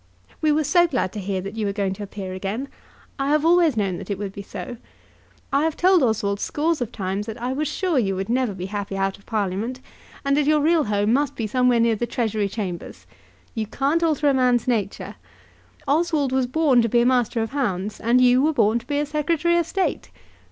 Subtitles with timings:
[0.41, 2.69] We were so glad to hear that you were going to appear again.
[3.19, 4.77] I have always known that it would be so.
[5.53, 8.65] I have told Oswald scores of times that I was sure you would never be
[8.65, 9.79] happy out of Parliament,
[10.25, 13.05] and that your real home must be somewhere near the Treasury Chambers.
[13.53, 15.17] You can't alter a man's nature.
[15.87, 18.97] Oswald was born to be a master of hounds, and you were born to be
[18.97, 20.09] a Secretary of State.